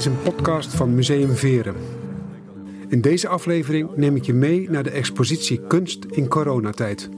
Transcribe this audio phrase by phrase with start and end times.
[0.00, 1.74] is een podcast van Museum Veren.
[2.88, 7.08] In deze aflevering neem ik je mee naar de expositie Kunst in coronatijd.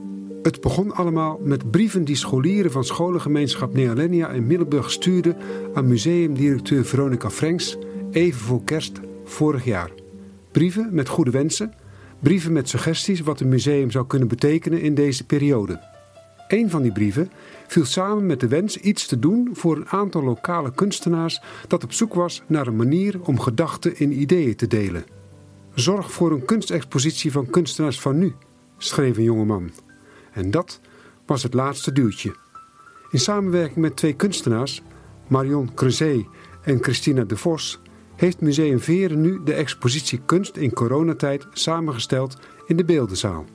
[0.41, 5.37] Het begon allemaal met brieven die scholieren van scholengemeenschap Nealenia in Middelburg stuurden
[5.73, 7.77] aan museumdirecteur Veronica Franks
[8.11, 9.91] even voor kerst vorig jaar.
[10.51, 11.73] Brieven met goede wensen,
[12.19, 15.79] brieven met suggesties wat een museum zou kunnen betekenen in deze periode.
[16.47, 17.29] Een van die brieven
[17.67, 21.93] viel samen met de wens iets te doen voor een aantal lokale kunstenaars dat op
[21.93, 25.05] zoek was naar een manier om gedachten in ideeën te delen.
[25.73, 28.33] Zorg voor een kunstexpositie van kunstenaars van nu,
[28.77, 29.71] schreef een jongeman.
[30.31, 30.79] En dat
[31.25, 32.35] was het laatste duwtje.
[33.09, 34.81] In samenwerking met twee kunstenaars,
[35.27, 36.25] Marion Creuset
[36.61, 37.79] en Christina de Vos,
[38.15, 43.45] heeft Museum Veren nu de expositie Kunst in coronatijd samengesteld in de Beeldenzaal.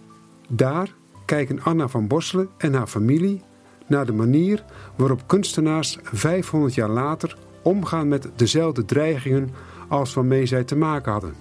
[0.48, 3.43] Daar kijken Anna van Bosselen en haar familie
[3.89, 4.64] naar de manier
[4.97, 9.50] waarop kunstenaars 500 jaar later omgaan met dezelfde dreigingen
[9.89, 11.34] als waarmee zij te maken hadden.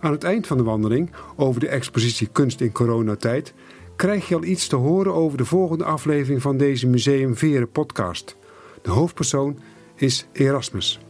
[0.00, 3.54] Aan het eind van de wandeling over de expositie Kunst in coronatijd
[3.96, 8.36] krijg je al iets te horen over de volgende aflevering van deze Museum Veren podcast.
[8.82, 9.58] De hoofdpersoon
[9.94, 11.00] is Erasmus.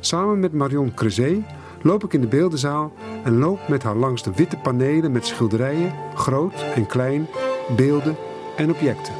[0.00, 1.38] Samen met Marion Creuset
[1.82, 2.92] loop ik in de beeldenzaal
[3.24, 7.26] en loop met haar langs de witte panelen met schilderijen, groot en klein,
[7.76, 8.16] beelden
[8.56, 9.14] en objecten.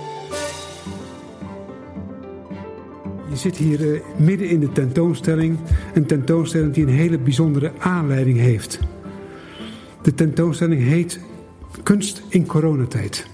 [3.29, 5.59] Je zit hier uh, midden in de tentoonstelling.
[5.95, 8.79] Een tentoonstelling die een hele bijzondere aanleiding heeft.
[10.03, 11.21] De tentoonstelling heet
[11.83, 13.27] Kunst in coronatijd.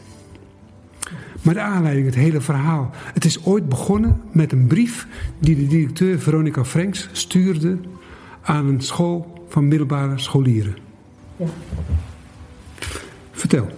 [1.42, 2.90] Maar de aanleiding, het hele verhaal.
[2.94, 5.06] Het is ooit begonnen met een brief
[5.38, 7.78] die de directeur Veronica Franks stuurde
[8.42, 10.76] aan een school van middelbare scholieren.
[11.36, 11.46] Ja.
[13.30, 13.68] Vertel.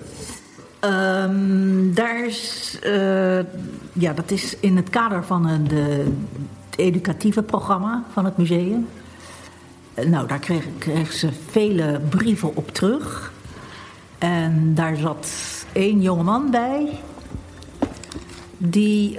[0.85, 3.39] Um, daar is, uh,
[3.93, 6.05] ja, dat is in het kader van de,
[6.71, 8.89] het educatieve programma van het museum.
[9.95, 10.39] Uh, nou, daar
[10.79, 13.33] kreeg, ze vele brieven op terug.
[14.19, 15.29] En daar zat
[15.73, 17.01] één jongeman bij.
[18.59, 19.19] Die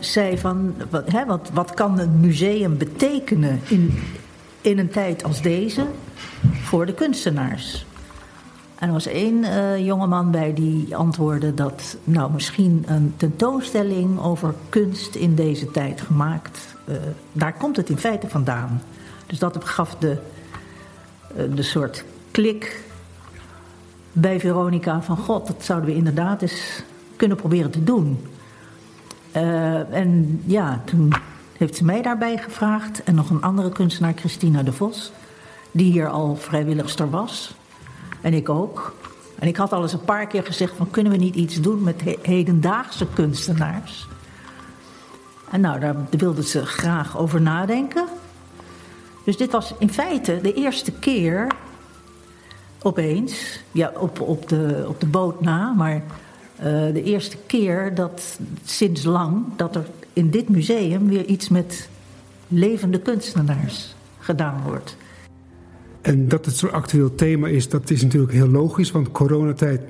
[0.00, 3.98] zei van, wat, hè, wat, wat kan een museum betekenen in,
[4.60, 5.86] in een tijd als deze
[6.62, 7.86] voor de kunstenaars?
[8.80, 14.54] En er was één uh, jongeman bij die antwoordde dat nou misschien een tentoonstelling over
[14.68, 16.76] kunst in deze tijd gemaakt.
[16.88, 16.96] Uh,
[17.32, 18.82] daar komt het in feite vandaan.
[19.26, 20.16] Dus dat gaf de,
[21.36, 22.84] uh, de soort klik
[24.12, 26.82] bij Veronica van God, dat zouden we inderdaad eens
[27.16, 28.26] kunnen proberen te doen.
[29.90, 31.12] en ja, toen
[31.56, 35.12] heeft ze mij daarbij gevraagd en nog een andere kunstenaar, Christina de Vos,
[35.70, 37.54] die hier al vrijwilligster was.
[38.20, 38.94] En ik ook.
[39.38, 41.82] En ik had al eens een paar keer gezegd van kunnen we niet iets doen
[41.82, 44.08] met hedendaagse kunstenaars.
[45.50, 48.04] En nou, daar wilden ze graag over nadenken.
[49.24, 51.46] Dus dit was in feite de eerste keer
[52.82, 58.38] opeens, ja, op, op, de, op de boot na, maar uh, de eerste keer dat
[58.64, 61.88] sinds lang dat er in dit museum weer iets met
[62.48, 64.96] levende kunstenaars gedaan wordt.
[66.00, 69.80] En dat het zo'n actueel thema is, dat is natuurlijk heel logisch, want coronatijd,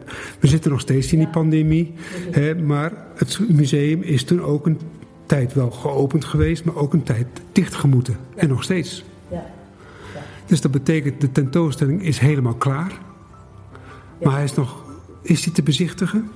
[0.41, 1.95] we zitten nog steeds in die pandemie.
[2.31, 4.79] Hè, maar het museum is toen ook een
[5.27, 8.17] tijd wel geopend geweest, maar ook een tijd dichtgemoeten.
[8.35, 9.05] En nog steeds.
[9.29, 9.47] Ja.
[10.47, 12.93] Dus dat betekent, de tentoonstelling is helemaal klaar.
[14.23, 14.85] Maar hij is nog,
[15.23, 16.31] is hij te bezichtigen?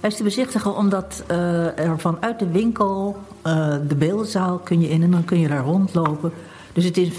[0.00, 4.88] Hij is te bezichtigen omdat uh, er vanuit de winkel, uh, de beeldenzaal kun je
[4.88, 6.32] in en dan kun je daar rondlopen.
[6.72, 7.10] Dus het is,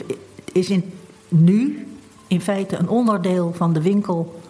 [0.51, 0.83] is in
[1.33, 1.87] nu
[2.27, 4.41] in feite een onderdeel van de winkel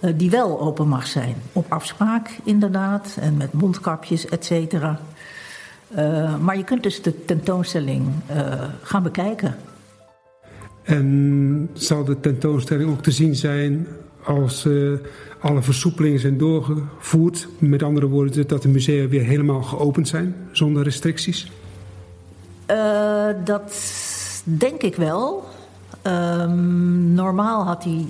[0.00, 1.34] uh, die wel open mag zijn.
[1.52, 5.00] Op afspraak inderdaad en met mondkapjes, et cetera.
[5.96, 9.56] Uh, maar je kunt dus de tentoonstelling uh, gaan bekijken.
[10.82, 13.86] En zal de tentoonstelling ook te zien zijn
[14.24, 14.68] als
[15.40, 17.48] alle versoepelingen zijn doorgevoerd?
[17.58, 21.50] Met andere woorden, dat de musea weer helemaal geopend zijn zonder restricties?
[23.44, 23.72] dat
[24.44, 25.44] denk ik wel.
[26.06, 28.06] Um, normaal had hij.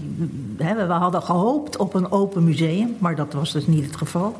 [0.56, 4.36] We hadden gehoopt op een open museum, maar dat was dus niet het geval.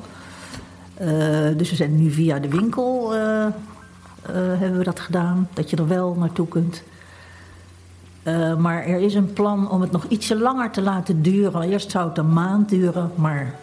[1.00, 1.08] Uh,
[1.56, 3.46] dus we zijn nu via de winkel uh, uh,
[4.32, 6.82] hebben we dat gedaan, dat je er wel naartoe kunt.
[8.58, 11.62] maar er is een plan om het nog ietsje langer te laten duren.
[11.62, 13.54] Eerst zou het een maand duren, maar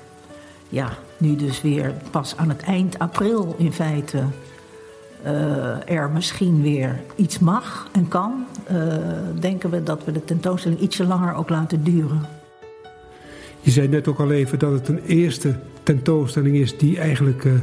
[0.70, 4.24] ja, nu dus weer pas aan het eind april in feite
[5.26, 8.78] uh, er misschien weer iets mag en kan, uh,
[9.40, 12.22] denken we dat we de tentoonstelling ietsje langer ook laten duren.
[13.60, 17.54] Je zei net ook al even dat het een eerste tentoonstelling is die eigenlijk uh,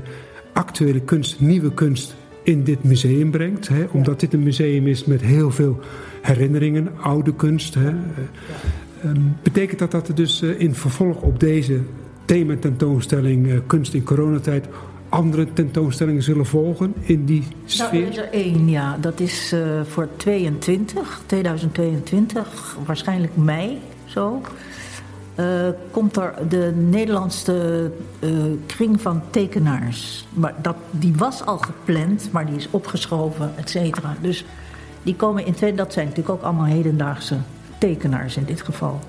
[0.53, 3.69] actuele kunst, nieuwe kunst in dit museum brengt.
[3.69, 5.81] Hè, omdat dit een museum is met heel veel
[6.23, 7.75] herinneringen, oude kunst.
[7.75, 7.91] Hè.
[9.03, 11.81] Ehm, betekent dat dat er dus eh, in vervolg op deze
[12.25, 14.69] thematentoonstelling uh, Kunst in coronatijd
[15.11, 17.91] andere tentoonstellingen zullen volgen in die sfeer?
[17.91, 18.97] Nou, er is er één, ja.
[19.01, 24.41] Dat is uh, voor 22, 2022, waarschijnlijk mei, zo.
[25.37, 27.91] Uh, komt er de Nederlandse
[28.21, 28.31] uh,
[28.67, 30.27] kring van tekenaars.
[30.33, 34.17] Maar dat, die was al gepland, maar die is opgeschoven, et cetera.
[34.21, 34.45] Dus
[35.03, 37.37] die komen in twee, dat zijn natuurlijk ook allemaal hedendaagse
[37.79, 39.01] tekenaars in dit geval.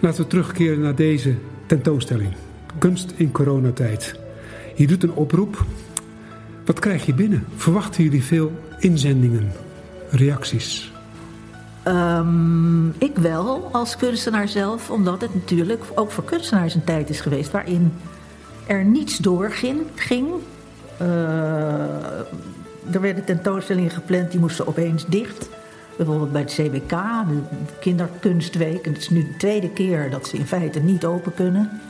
[0.00, 1.34] Laten we terugkeren naar deze
[1.66, 2.32] tentoonstelling.
[2.78, 4.25] Kunst in coronatijd.
[4.76, 5.64] Je doet een oproep.
[6.64, 7.46] Wat krijg je binnen?
[7.56, 9.52] Verwachten jullie veel inzendingen,
[10.10, 10.92] reacties?
[11.88, 14.90] Um, ik wel, als kunstenaar zelf.
[14.90, 17.50] Omdat het natuurlijk ook voor kunstenaars een tijd is geweest...
[17.50, 17.92] waarin
[18.66, 19.80] er niets doorging.
[19.94, 20.28] Ging.
[21.02, 21.08] Uh,
[22.90, 25.48] er werden tentoonstellingen gepland, die moesten opeens dicht.
[25.96, 26.90] Bijvoorbeeld bij het CBK,
[27.28, 27.40] de
[27.80, 28.86] kinderkunstweek.
[28.86, 31.80] En het is nu de tweede keer dat ze in feite niet open kunnen.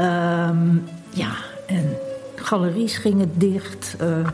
[0.00, 1.30] Um, ja,
[1.66, 1.96] en
[2.34, 3.96] galeries gingen dicht.
[4.00, 4.28] Uh,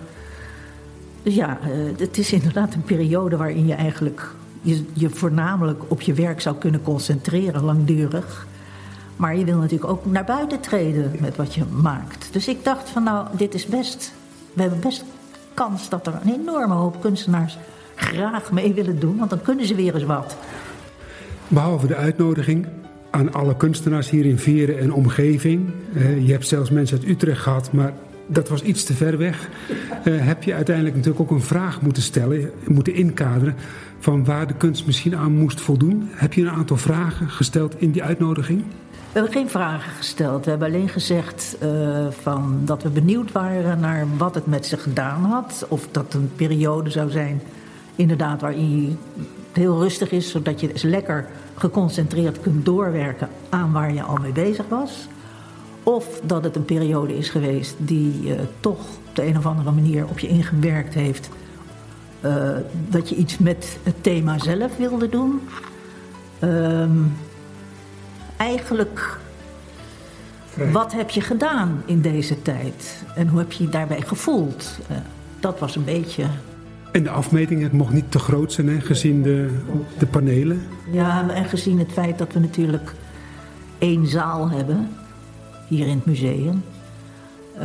[1.22, 4.30] dus ja, uh, het is inderdaad een periode waarin je eigenlijk
[4.60, 8.46] je, je voornamelijk op je werk zou kunnen concentreren, langdurig.
[9.16, 12.28] Maar je wil natuurlijk ook naar buiten treden met wat je maakt.
[12.32, 14.12] Dus ik dacht van nou, dit is best.
[14.52, 15.04] We hebben best
[15.54, 17.58] kans dat er een enorme hoop kunstenaars
[17.94, 20.36] graag mee willen doen, want dan kunnen ze weer eens wat.
[21.48, 22.66] Behalve de uitnodiging
[23.16, 25.70] aan alle kunstenaars hier in Veren en omgeving.
[25.92, 27.92] Uh, je hebt zelfs mensen uit Utrecht gehad, maar
[28.26, 29.48] dat was iets te ver weg.
[30.04, 33.54] Uh, heb je uiteindelijk natuurlijk ook een vraag moeten stellen, moeten inkaderen
[33.98, 36.08] van waar de kunst misschien aan moest voldoen.
[36.10, 38.58] Heb je een aantal vragen gesteld in die uitnodiging?
[38.90, 40.44] We hebben geen vragen gesteld.
[40.44, 44.76] We hebben alleen gezegd uh, van dat we benieuwd waren naar wat het met ze
[44.76, 45.66] gedaan had.
[45.68, 47.42] Of dat een periode zou zijn,
[47.94, 48.98] inderdaad, waarin
[49.56, 54.32] heel rustig is, zodat je dus lekker geconcentreerd kunt doorwerken aan waar je al mee
[54.32, 55.08] bezig was.
[55.82, 59.70] Of dat het een periode is geweest die uh, toch op de een of andere
[59.70, 61.28] manier op je ingewerkt heeft.
[62.20, 62.48] Uh,
[62.88, 65.40] dat je iets met het thema zelf wilde doen.
[66.42, 67.12] Um,
[68.36, 69.18] eigenlijk,
[70.46, 70.72] Vrij.
[70.72, 73.04] wat heb je gedaan in deze tijd?
[73.14, 74.78] En hoe heb je je daarbij gevoeld?
[74.90, 74.96] Uh,
[75.40, 76.24] dat was een beetje
[76.96, 79.48] en de afmeting, het mocht niet te groot zijn, hè, gezien de,
[79.98, 80.62] de panelen.
[80.90, 82.92] Ja, en gezien het feit dat we natuurlijk
[83.78, 84.88] één zaal hebben,
[85.68, 86.62] hier in het museum,
[87.58, 87.62] uh,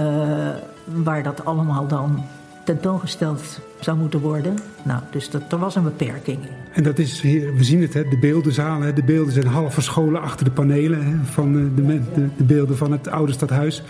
[0.86, 2.24] waar dat allemaal dan
[2.66, 4.58] tentoongesteld zou moeten worden.
[4.84, 6.40] Nou, dus dat, er was een beperking.
[6.74, 8.82] En dat is, hier, we zien het, hè, de beeldenzaal.
[8.82, 12.02] Hè, de beelden zijn half verscholen achter de panelen hè, van de, de,
[12.38, 13.84] de, beelden van het oude stadhuis.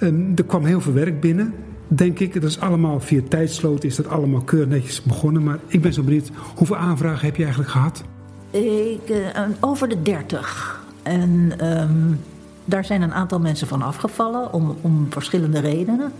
[0.00, 1.54] Um, er kwam heel veel werk binnen
[1.88, 2.34] denk ik.
[2.34, 5.42] Dat is allemaal via tijdsloot is dat allemaal keurig netjes begonnen.
[5.42, 8.02] Maar ik ben zo benieuwd, hoeveel aanvragen heb je eigenlijk gehad?
[8.50, 10.84] Ik, uh, over de 30.
[11.02, 12.20] En um,
[12.64, 16.12] daar zijn een aantal mensen van afgevallen om, om verschillende redenen.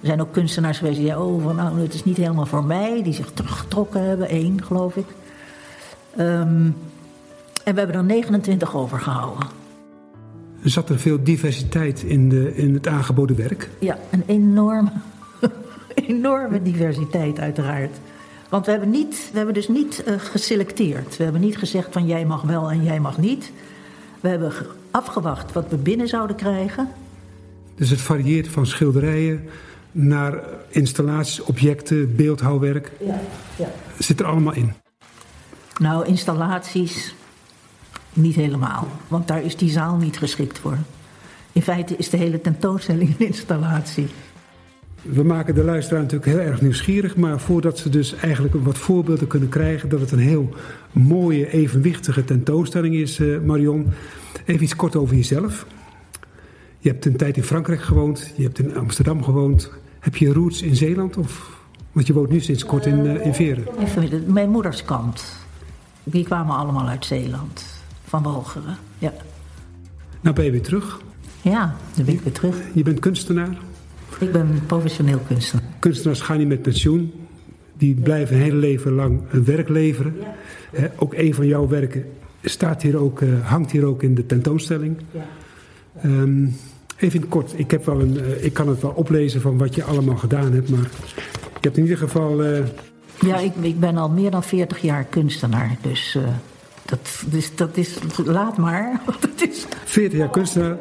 [0.00, 2.64] Er zijn ook kunstenaars geweest die zeiden, oh, van, nou, het is niet helemaal voor
[2.64, 3.02] mij.
[3.02, 5.06] Die zich teruggetrokken hebben, één geloof ik.
[6.18, 6.76] Um,
[7.64, 9.57] en we hebben er 29 overgehouden.
[10.62, 13.68] Zat er veel diversiteit in, de, in het aangeboden werk?
[13.78, 14.92] Ja, een enorme,
[15.94, 17.96] enorme diversiteit uiteraard.
[18.48, 21.16] Want we hebben, niet, we hebben dus niet uh, geselecteerd.
[21.16, 23.52] We hebben niet gezegd van jij mag wel en jij mag niet.
[24.20, 24.52] We hebben
[24.90, 26.88] afgewacht wat we binnen zouden krijgen.
[27.74, 29.48] Dus het varieert van schilderijen
[29.92, 32.92] naar installaties, objecten, beeldhouwwerk.
[33.00, 33.20] Ja,
[33.56, 33.68] ja.
[33.98, 34.72] Zit er allemaal in?
[35.78, 37.14] Nou, installaties,
[38.12, 40.78] niet helemaal, want daar is die zaal niet geschikt voor.
[41.52, 44.06] In feite is de hele tentoonstelling een installatie.
[45.02, 49.26] We maken de luisteraar natuurlijk heel erg nieuwsgierig, maar voordat ze dus eigenlijk wat voorbeelden
[49.26, 50.54] kunnen krijgen dat het een heel
[50.92, 53.86] mooie, evenwichtige tentoonstelling is, uh, Marion,
[54.44, 55.66] even iets kort over jezelf.
[56.78, 59.70] Je hebt een tijd in Frankrijk gewoond, je hebt in Amsterdam gewoond.
[60.00, 61.16] Heb je roots in Zeeland?
[61.16, 61.60] Of,
[61.92, 63.64] want je woont nu sinds kort in, uh, in Veren.
[64.26, 65.24] Mijn moeders kant.
[66.04, 67.77] Die kwamen allemaal uit Zeeland
[68.08, 68.76] van Walcheren.
[68.98, 69.12] Ja.
[70.20, 71.00] Nou ben je weer terug.
[71.42, 72.56] Ja, dan ben ik weer terug.
[72.74, 73.58] Je bent kunstenaar?
[74.18, 75.64] Ik ben professioneel kunstenaar.
[75.78, 77.12] Kunstenaars gaan niet met pensioen.
[77.76, 80.14] Die blijven een hele leven lang een werk leveren.
[80.72, 80.90] Ja.
[80.96, 82.04] ook een van jouw werken
[82.42, 84.96] staat hier ook, uh, hangt hier ook in de tentoonstelling.
[85.10, 85.26] Ja.
[86.04, 86.56] Um,
[86.96, 89.74] even in kort, ik, heb wel een, uh, ik kan het wel oplezen van wat
[89.74, 90.90] je allemaal gedaan hebt, maar
[91.40, 92.44] je hebt in ieder geval...
[92.44, 92.58] Uh...
[93.20, 96.18] Ja, ik, ik, ben al meer dan 40 jaar kunstenaar, dus
[96.88, 99.00] dat is, dat is laat maar.
[99.20, 99.66] Dat is...
[99.84, 100.76] 40 jaar kunstenaar.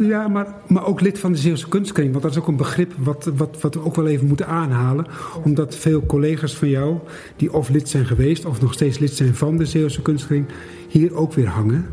[0.00, 2.10] Ja, maar, maar ook lid van de Zeeuwse Kunstkring.
[2.10, 5.06] Want dat is ook een begrip wat, wat, wat we ook wel even moeten aanhalen.
[5.44, 6.98] Omdat veel collega's van jou,
[7.36, 8.44] die of lid zijn geweest...
[8.44, 10.46] of nog steeds lid zijn van de Zeeuwse Kunstkring...
[10.88, 11.86] hier ook weer hangen.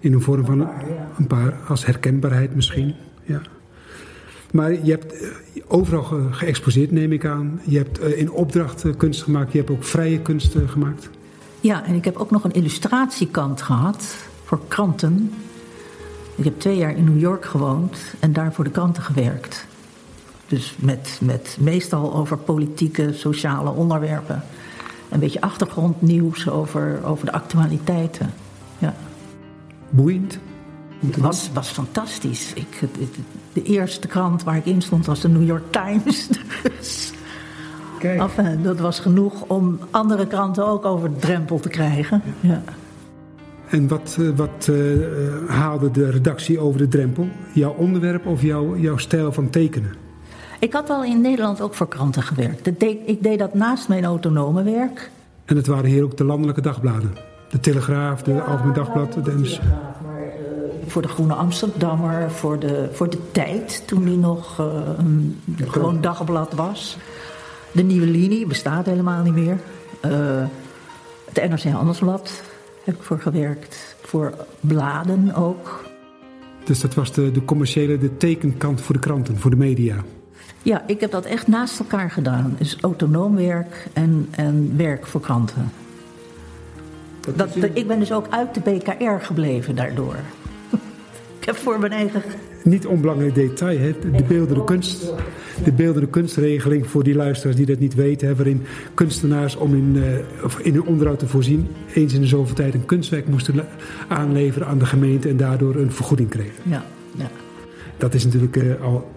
[0.00, 0.68] In een vorm van
[1.18, 2.94] een paar, als herkenbaarheid misschien.
[3.22, 3.40] Ja.
[4.52, 5.28] Maar je hebt eh,
[5.66, 7.60] overal geëxposeerd, neem ik aan.
[7.64, 9.52] Je hebt eh, in opdracht kunst gemaakt.
[9.52, 11.10] Je hebt ook vrije kunst gemaakt.
[11.60, 15.32] Ja, en ik heb ook nog een illustratiekant gehad voor kranten.
[16.34, 19.66] Ik heb twee jaar in New York gewoond en daar voor de kranten gewerkt.
[20.46, 24.42] Dus met, met meestal over politieke, sociale onderwerpen.
[25.08, 28.32] Een beetje achtergrondnieuws over, over de actualiteiten.
[28.78, 28.94] Ja.
[29.90, 30.38] Boeiend?
[31.06, 32.52] Het was, was fantastisch.
[32.54, 32.80] Ik,
[33.52, 36.28] de eerste krant waar ik in stond was de New York Times.
[36.78, 37.12] Dus
[37.98, 38.20] Kijk.
[38.20, 42.22] Enfin, dat was genoeg om andere kranten ook over de drempel te krijgen.
[42.40, 42.62] Ja.
[43.68, 45.04] En wat, eh, wat uh,
[45.46, 47.28] haalde de redactie over de drempel?
[47.54, 49.94] Jouw onderwerp of jouw, jouw stijl van tekenen?
[50.58, 52.82] Ik had al in Nederland ook voor kranten gewerkt.
[53.06, 55.10] Ik deed dat naast mijn autonome werk.
[55.44, 57.14] En het waren hier ook de landelijke dagbladen?
[57.50, 59.12] De Telegraaf, de ja, Algemeen Dagblad?
[59.24, 59.58] De uh,
[60.86, 64.66] voor de Groene Amsterdammer, voor de, voor de Tijd, toen die nog uh,
[64.98, 66.96] een gewoon dagblad was.
[67.72, 69.58] De nieuwe linie bestaat helemaal niet meer.
[70.04, 70.44] Uh,
[71.32, 72.42] het NRC Handelsblad
[72.84, 73.96] heb ik voor gewerkt.
[74.00, 75.84] Voor bladen ook.
[76.64, 79.96] Dus dat was de, de commerciële, de tekenkant voor de kranten, voor de media?
[80.62, 82.54] Ja, ik heb dat echt naast elkaar gedaan.
[82.58, 85.72] Dus autonoom werk en, en werk voor kranten.
[87.36, 90.16] Dat, ik ben dus ook uit de BKR gebleven daardoor.
[91.48, 92.22] Heb voor mijn eigen
[92.62, 93.94] niet onbelangrijk detail, hè?
[94.12, 95.12] de beeldende kunst.
[95.64, 98.62] De beeldende kunstregeling voor die luisteraars die dat niet weten, hè, waarin
[98.94, 100.04] kunstenaars om in, uh,
[100.62, 103.66] in hun onderhoud te voorzien, eens in de zoveel tijd een kunstwerk moesten
[104.08, 106.62] aanleveren aan de gemeente en daardoor een vergoeding kregen.
[106.62, 106.84] Ja,
[107.16, 107.30] ja.
[107.96, 109.10] Dat is natuurlijk uh, al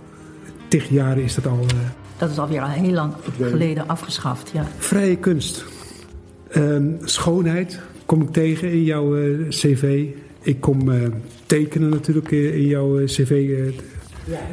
[0.68, 1.60] tig jaren is dat al.
[1.60, 1.80] Uh,
[2.18, 4.68] dat is alweer al heel lang geleden afgeschaft, ja.
[4.78, 5.66] Vrije kunst.
[6.48, 9.16] Ehm, schoonheid kom ik tegen in jouw
[9.50, 10.06] cv.
[10.42, 11.08] Ik kom uh,
[11.46, 13.62] tekenen natuurlijk eh, in jouw eh, cv.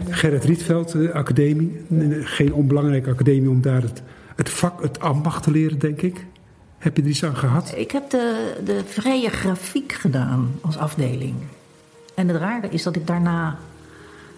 [0.09, 1.85] Gerrit Rietveld, academie.
[2.23, 4.03] Geen onbelangrijke academie om daar het,
[4.37, 6.27] het vak, het ambacht te leren, denk ik.
[6.79, 7.73] Heb je er iets aan gehad?
[7.77, 11.35] Ik heb de, de vrije grafiek gedaan als afdeling.
[12.15, 13.59] En het rare is dat ik daarna...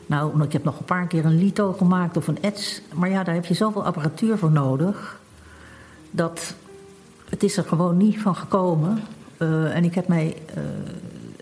[0.07, 2.83] Nou, ik heb nog een paar keer een lito gemaakt of een ets.
[2.95, 5.21] Maar ja, daar heb je zoveel apparatuur voor nodig.
[6.11, 6.55] Dat
[7.29, 8.99] het is er gewoon niet van gekomen.
[9.73, 10.37] En ik heb mij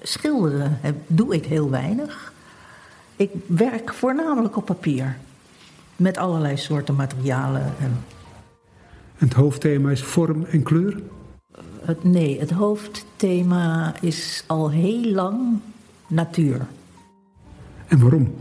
[0.02, 2.32] schilderen doe ik heel weinig.
[3.16, 5.16] Ik werk voornamelijk op papier.
[5.96, 7.72] Met allerlei soorten materialen.
[7.80, 8.04] En...
[9.16, 11.02] Het hoofdthema is vorm en kleur?
[11.80, 15.60] Het, nee, het hoofdthema is al heel lang
[16.06, 16.66] natuur.
[17.86, 18.34] En waarom?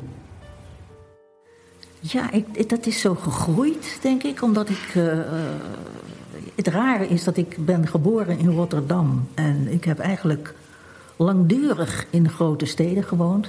[2.00, 4.96] Ja, ik, dat is zo gegroeid, denk ik, omdat ik.
[4.96, 5.20] Uh,
[6.56, 9.28] het rare is dat ik ben geboren in Rotterdam.
[9.34, 10.54] En ik heb eigenlijk
[11.18, 13.48] langdurig in grote steden gewoond.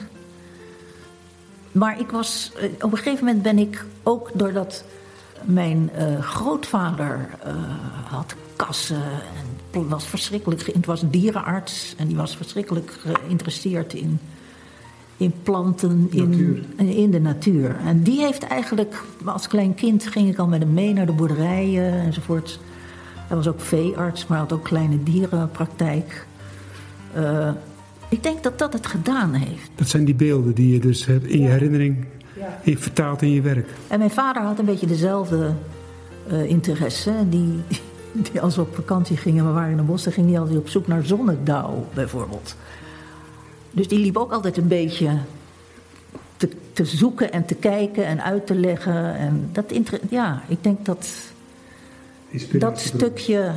[1.73, 4.85] Maar ik was, eh, op een gegeven moment ben ik ook doordat
[5.45, 7.53] mijn uh, grootvader uh,
[8.05, 9.03] had kassen
[9.71, 14.21] en was verschrikkelijk, het was dierenarts en die was verschrikkelijk geïnteresseerd in,
[15.17, 17.77] in planten, in, in de natuur.
[17.85, 21.13] En die heeft eigenlijk, als klein kind ging ik al met hem mee naar de
[21.13, 22.59] boerderijen enzovoort.
[23.15, 26.27] Hij was ook veearts, maar had ook kleine dierenpraktijk.
[27.19, 27.51] Uh,
[28.09, 29.71] ik denk dat dat het gedaan heeft.
[29.75, 32.05] Dat zijn die beelden die je dus hebt in je herinnering
[32.37, 32.77] ja.
[32.77, 33.69] vertaalt in je werk.
[33.89, 35.53] En mijn vader had een beetje dezelfde
[36.33, 37.13] uh, interesse.
[37.29, 37.63] Die,
[38.31, 40.69] die als we op vakantie gingen, we waren in de bossen, ging hij altijd op
[40.69, 42.57] zoek naar zonnedauw bijvoorbeeld.
[43.71, 45.19] Dus die liep ook altijd een beetje
[46.37, 49.15] te, te zoeken en te kijken en uit te leggen.
[49.15, 49.73] En dat
[50.09, 51.09] ja, ik denk dat
[52.53, 53.53] dat stukje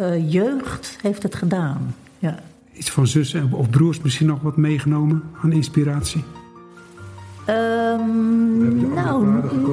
[0.00, 1.94] uh, jeugd heeft het gedaan.
[2.18, 2.38] Ja
[2.76, 6.24] iets van zus of broers misschien nog wat meegenomen aan inspiratie?
[7.48, 9.26] Um, nou,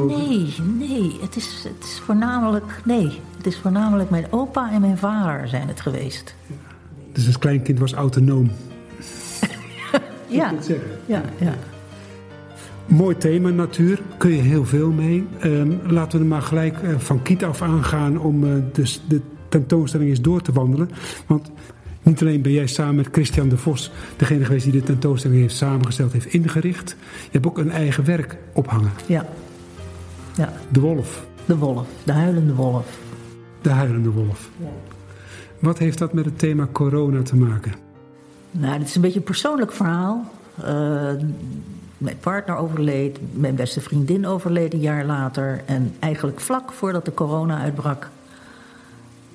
[0.08, 1.18] nee, nee.
[1.22, 3.20] Het is, het is voornamelijk, nee.
[3.38, 6.36] Het is voornamelijk mijn opa en mijn vader zijn het geweest.
[7.12, 8.52] Dus het kleinkind was autonoom?
[10.28, 10.54] ja,
[11.06, 11.54] ja, ja.
[12.86, 14.02] Mooi thema, natuur.
[14.18, 15.28] Kun je heel veel mee.
[15.44, 19.22] Um, laten we er maar gelijk uh, van kiet af aangaan om uh, de, de
[19.50, 20.90] tentoonstelling eens door te wandelen.
[21.28, 21.52] Want
[22.04, 25.56] niet alleen ben jij samen met Christian de Vos degene geweest die de tentoonstelling heeft
[25.56, 26.96] samengesteld, heeft ingericht.
[27.22, 28.92] Je hebt ook een eigen werk ophangen.
[29.06, 29.26] Ja.
[30.36, 30.54] ja.
[30.70, 31.26] De wolf.
[31.46, 33.00] De wolf, de huilende wolf.
[33.62, 34.50] De huilende wolf.
[34.58, 34.68] Ja.
[35.60, 37.74] Wat heeft dat met het thema corona te maken?
[38.52, 40.32] Nou, het is een beetje een persoonlijk verhaal.
[40.60, 40.66] Uh,
[41.98, 45.62] mijn partner overleed, mijn beste vriendin overleed een jaar later.
[45.66, 48.10] En eigenlijk vlak voordat de corona uitbrak,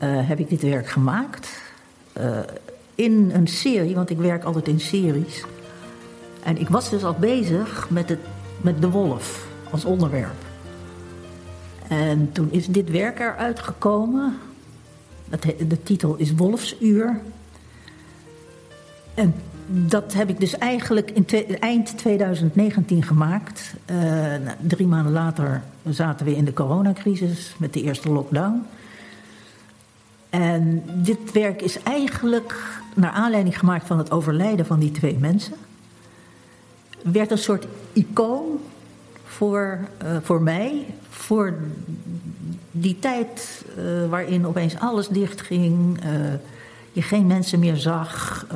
[0.03, 1.65] uh, heb ik dit werk gemaakt.
[2.21, 2.39] Uh,
[2.95, 5.45] in een serie, want ik werk altijd in series.
[6.43, 8.19] En ik was dus al bezig met, het,
[8.61, 10.45] met de wolf als onderwerp.
[11.89, 14.39] En toen is dit werk eruit gekomen.
[15.69, 17.21] De titel is Wolfsuur.
[19.15, 19.35] En
[19.67, 21.27] dat heb ik dus eigenlijk in
[21.61, 23.75] eind 2019 gemaakt.
[23.91, 23.97] Uh,
[24.45, 28.67] nou, drie maanden later zaten we in de coronacrisis met de eerste lockdown.
[30.37, 32.55] En dit werk is eigenlijk
[32.95, 35.55] naar aanleiding gemaakt van het overlijden van die twee mensen.
[37.03, 38.61] Werd een soort icoon
[39.25, 41.55] voor, uh, voor mij, voor
[42.71, 46.11] die tijd uh, waarin opeens alles dichtging, uh,
[46.93, 48.47] je geen mensen meer zag.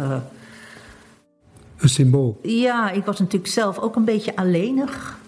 [1.76, 2.40] een symbool.
[2.42, 5.18] Ja, ik was natuurlijk zelf ook een beetje alleenig.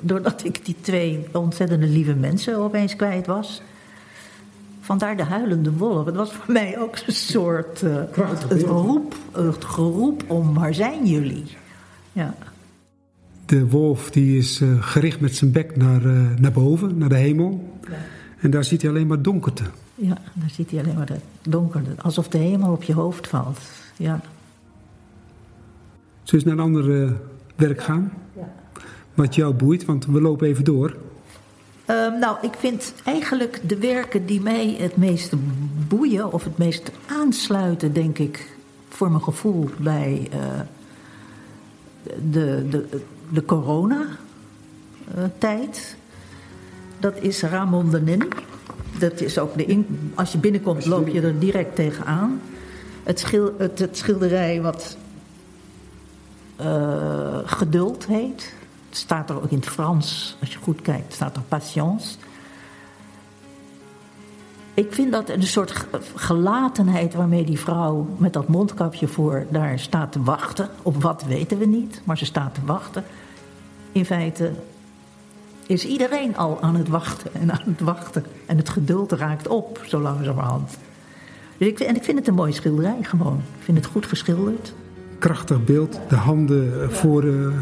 [0.00, 3.62] Doordat ik die twee ontzettende lieve mensen opeens kwijt was.
[4.84, 6.06] Vandaar de huilende wolf.
[6.06, 11.06] Het was voor mij ook een soort uh, het, geroep, het geroep om waar zijn
[11.06, 11.44] jullie?
[12.12, 12.34] Ja.
[13.46, 17.16] De wolf die is uh, gericht met zijn bek naar, uh, naar boven, naar de
[17.16, 17.78] hemel.
[17.88, 17.96] Ja.
[18.40, 19.64] En daar ziet hij alleen maar donkerte.
[19.94, 21.90] Ja, daar ziet hij alleen maar de donkerte.
[22.02, 23.60] Alsof de hemel op je hoofd valt.
[23.96, 24.20] Ja.
[26.22, 27.16] Zullen we naar een ander
[27.56, 28.12] werk gaan?
[28.36, 28.52] Ja.
[29.14, 30.96] Wat jou boeit, want we lopen even door.
[31.90, 35.32] Uh, nou, ik vind eigenlijk de werken die mij het meest
[35.88, 38.56] boeien of het meest aansluiten, denk ik,
[38.88, 40.38] voor mijn gevoel bij uh,
[42.30, 43.00] de, de,
[43.30, 44.16] de corona-tijd.
[47.00, 48.28] Dat is Ramon de Nenny.
[48.98, 52.40] Dat is ook de in, als je binnenkomt, loop je er direct tegenaan.
[53.02, 54.96] Het, schil, het, het schilderij wat
[56.60, 58.52] uh, geduld heet
[58.96, 62.16] staat er ook in het Frans, als je goed kijkt, staat er patience.
[64.74, 70.12] Ik vind dat een soort gelatenheid waarmee die vrouw met dat mondkapje voor daar staat
[70.12, 70.68] te wachten.
[70.82, 73.04] Op wat weten we niet, maar ze staat te wachten.
[73.92, 74.52] In feite
[75.66, 78.24] is iedereen al aan het wachten en aan het wachten.
[78.46, 80.78] En het geduld raakt op, zo langzamerhand.
[81.56, 83.36] Dus ik, en ik vind het een mooie schilderij gewoon.
[83.58, 84.74] Ik vind het goed geschilderd.
[85.18, 87.24] Krachtig beeld, de handen voor...
[87.24, 87.56] Uh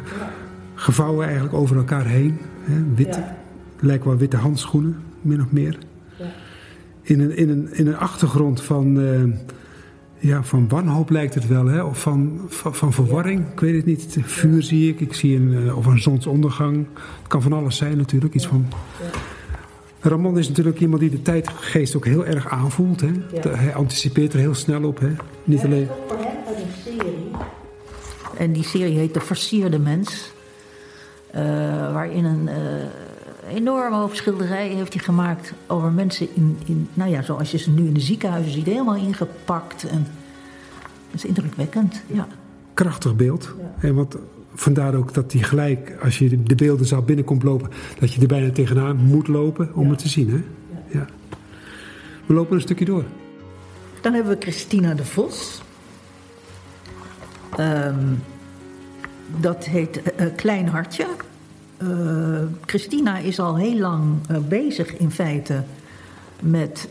[0.75, 2.39] gevouwen eigenlijk over elkaar heen.
[2.61, 3.37] Hè, wit, ja.
[3.81, 5.79] lijkt wel witte handschoenen, min of meer.
[6.17, 6.25] Ja.
[7.03, 9.23] In, een, in, een, in een achtergrond van, uh,
[10.19, 11.83] ja, van wanhoop lijkt het wel, hè?
[11.83, 13.51] of van, van, van verwarring.
[13.53, 14.17] Ik weet het niet.
[14.21, 16.87] Vuur zie ik, ik zie een, uh, of een zonsondergang.
[16.95, 18.35] Het kan van alles zijn natuurlijk.
[18.35, 18.67] Iets van...
[20.01, 23.01] Ramon is natuurlijk iemand die de tijdgeest ook heel erg aanvoelt.
[23.01, 23.11] Hè?
[23.49, 25.01] Hij anticipeert er heel snel op.
[25.01, 25.09] Hè?
[25.45, 25.89] Niet alleen...
[28.37, 30.33] En die serie heet De Versierde Mens.
[31.35, 31.41] Uh,
[31.93, 37.23] waarin een uh, enorme hoop schilderijen heeft hij gemaakt over mensen in, in, nou ja,
[37.23, 39.85] zoals je ze nu in de ziekenhuizen ziet, helemaal ingepakt.
[39.89, 40.07] En
[41.11, 42.27] dat is indrukwekkend, ja.
[42.75, 43.55] Krachtig beeld.
[43.59, 43.89] Ja.
[43.89, 44.17] En want
[44.55, 48.51] vandaar ook dat hij gelijk, als je de beeldenzaal binnenkomt lopen, dat je er bijna
[48.51, 49.91] tegenaan moet lopen om ja.
[49.91, 50.31] het te zien.
[50.31, 50.43] Hè?
[50.73, 50.99] Ja.
[50.99, 51.07] ja.
[52.27, 53.05] We lopen een stukje door.
[54.01, 55.63] Dan hebben we Christina de Vos.
[57.59, 58.23] Um,
[59.41, 61.07] dat heet uh, Klein Hartje.
[61.79, 61.89] Uh,
[62.67, 64.03] Christina is al heel lang
[64.49, 65.63] bezig in feite
[66.41, 66.89] met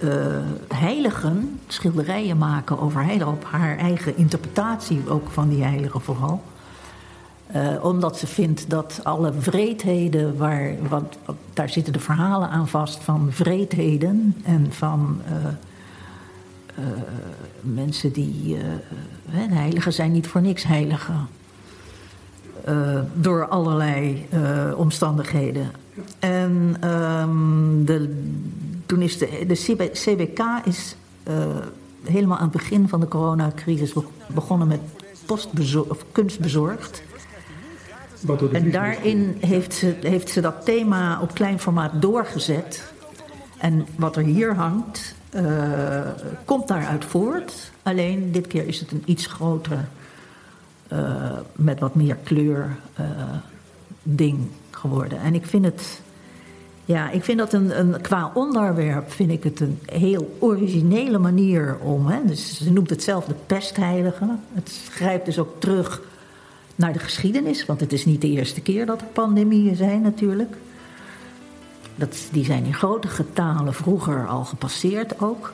[0.67, 6.41] heiligen, schilderijen maken over heiligen, op haar eigen interpretatie ook van die heiligen vooral.
[7.81, 11.17] omdat ze vindt dat alle vreedheden, waar, want
[11.53, 15.21] daar zitten de verhalen aan vast van vreedheden en van
[17.61, 18.57] mensen die.
[19.31, 21.27] heiligen zijn niet voor niks heiligen.
[22.69, 25.71] Uh, door allerlei uh, omstandigheden.
[26.19, 28.25] En um, de,
[28.85, 30.95] toen is de, de CBK is
[31.27, 31.35] uh,
[32.03, 33.93] helemaal aan het begin van de coronacrisis
[34.27, 34.79] begonnen met
[35.87, 37.03] of kunstbezorgd.
[38.51, 42.93] En daarin heeft ze, heeft ze dat thema op klein formaat doorgezet.
[43.57, 45.15] En wat er hier hangt,
[46.45, 47.71] komt daaruit voort.
[47.83, 49.79] Alleen dit keer is het een iets grotere
[50.93, 53.05] uh, met wat meer kleur uh,
[54.03, 54.37] ding
[54.71, 55.19] geworden.
[55.19, 56.01] En ik vind het.
[56.85, 61.77] Ja, ik vind dat een, een, qua onderwerp vind ik het een heel originele manier
[61.77, 62.07] om.
[62.07, 64.35] Hè, dus ze noemt het zelf de pestheilige.
[64.53, 66.01] Het grijpt dus ook terug
[66.75, 70.55] naar de geschiedenis, want het is niet de eerste keer dat er pandemieën zijn natuurlijk.
[71.95, 75.53] Dat, die zijn in grote getalen vroeger al gepasseerd ook.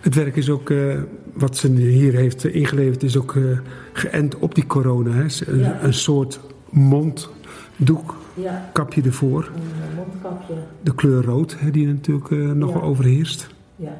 [0.00, 1.00] Het werk is ook, uh,
[1.38, 3.58] wat ze hier heeft ingeleverd, is ook uh,
[3.92, 5.10] geënt op die corona.
[5.10, 5.24] Hè?
[5.46, 5.78] Een, Ja.
[5.82, 9.50] een soort monddoek, Ja, kapje ervoor.
[9.54, 10.54] een mondkapje.
[10.80, 13.46] De kleur rood, hè, die natuurlijk eh, nog wel overheerst.
[13.76, 13.96] Ja,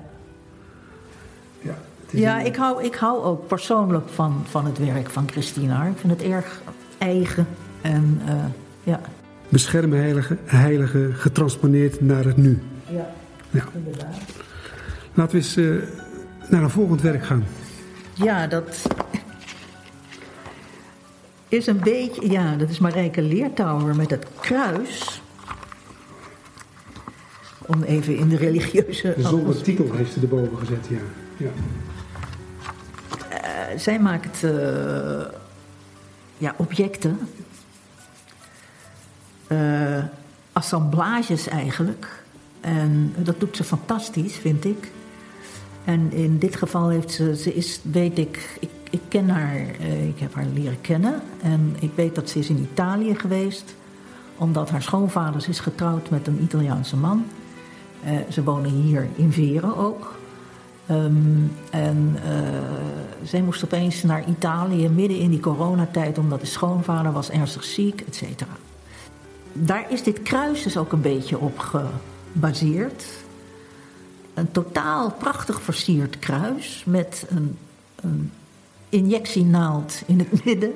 [1.60, 1.74] Ja,
[2.04, 5.28] het is ja een- ik, hou, ik hou ook persoonlijk van, van het werk van
[5.30, 5.84] Christina.
[5.84, 6.62] Ik vind het erg
[6.98, 7.46] eigen.
[7.80, 8.34] En eh,
[8.82, 9.00] ja.
[9.48, 12.58] Beschermen heilige, heilige getransponeerd naar het nu.
[12.90, 13.10] Ja,
[13.50, 13.64] Ja.
[13.74, 14.16] inderdaad.
[15.14, 15.66] Laten we eens eh,
[16.50, 17.44] naar een volgend werk gaan.
[18.12, 18.86] Ja, dat
[21.48, 22.30] is een beetje...
[22.30, 25.22] Ja, dat is Marijke Leertouwer met het kruis.
[27.66, 29.14] Om even in de religieuze...
[29.18, 30.98] Zonder titel heeft ze erboven gezet, ja.
[31.36, 31.50] ja.
[33.28, 35.24] Eh, zij maakt eh,
[36.38, 37.18] ja, objecten.
[39.46, 40.04] Eh,
[40.52, 42.22] assemblages eigenlijk.
[42.60, 44.90] En dat doet ze fantastisch, vind ik.
[45.88, 50.08] En in dit geval heeft ze, ze is, weet ik, ik, ik ken haar, eh,
[50.08, 51.20] ik heb haar leren kennen.
[51.42, 53.74] En ik weet dat ze is in Italië geweest.
[54.36, 57.24] Omdat haar schoonvader is getrouwd met een Italiaanse man.
[58.04, 60.14] Eh, ze wonen hier in Veren ook.
[60.86, 62.30] Ehm, en eh,
[63.22, 68.00] zij moest opeens naar Italië midden in die coronatijd, omdat de schoonvader was ernstig ziek,
[68.00, 68.56] et cetera.
[69.52, 73.04] Daar is dit kruis dus ook een beetje op gebaseerd.
[74.38, 77.58] Een totaal prachtig versierd kruis met een,
[78.00, 78.32] een
[78.88, 80.72] injectienaald in het midden.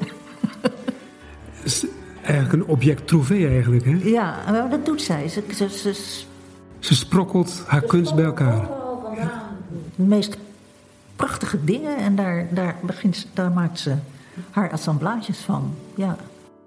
[1.52, 1.86] Het is
[2.22, 3.98] eigenlijk een object trouvé eigenlijk, hè?
[4.02, 5.28] Ja, maar dat doet zij.
[5.28, 5.92] Ze, ze, ze,
[6.78, 8.68] Ze sprokkelt haar kunst bij elkaar.
[9.96, 10.36] de meest
[11.16, 13.94] prachtige dingen en daar, daar, begint, daar maakt ze
[14.50, 15.74] haar assemblages van.
[15.94, 16.16] Ja.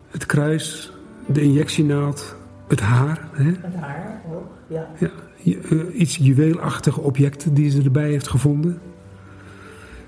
[0.10, 0.91] Het kruis,
[1.25, 2.36] de injectienaald,
[2.67, 3.27] het haar.
[3.31, 3.43] Hè?
[3.43, 4.88] Met haar ook, ja.
[5.93, 8.81] Iets juweelachtige objecten die ze erbij heeft gevonden.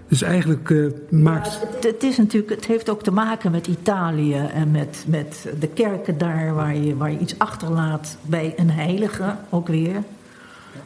[0.08, 1.60] Dus eigenlijk eh, maakt...
[1.60, 5.68] Het, het is natuurlijk, het heeft ook te maken met Italië en met, met de
[5.68, 10.04] kerken daar waar je, waar je iets achterlaat bij een heilige ook weer.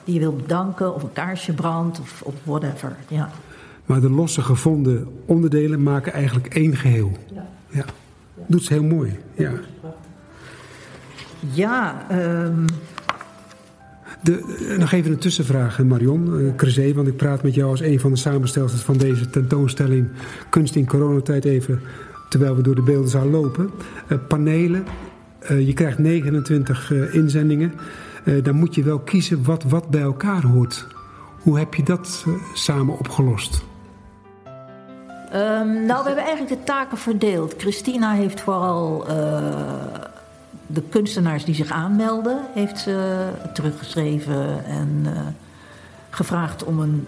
[0.04, 2.96] Die je wil bedanken of een kaarsje brandt of, of whatever.
[3.08, 3.30] Ja.
[3.86, 7.12] Maar de losse gevonden onderdelen maken eigenlijk één geheel.
[7.34, 7.48] Ja.
[7.68, 7.86] Ja.
[8.48, 9.20] Doet ze heel mooi.
[9.36, 9.52] Ja.
[11.54, 12.66] Ja, ehm,
[14.22, 17.70] De, eh, nog even een tussenvraag, eh, Marion uh, Crezé, want ik praat met jou
[17.70, 20.08] als een van de samenstellers van deze tentoonstelling
[20.50, 21.82] Kunst in coronatijd even,
[22.30, 23.70] terwijl we door de beeldenzaal lopen.
[24.08, 24.86] Eh, panelen,
[25.40, 27.74] eh, je krijgt 29 eh, inzendingen.
[28.24, 30.88] Eh, dan moet je wel kiezen wat wat bij elkaar hoort.
[31.42, 33.64] Hoe heb je dat eh, samen opgelost?
[35.32, 37.54] Ehm, nou, we hebben eigenlijk de taken verdeeld.
[37.58, 39.16] Christina heeft vooral eh,
[40.74, 45.22] de kunstenaars die zich aanmelden, heeft ze teruggeschreven en eh,
[46.10, 47.08] gevraagd om een,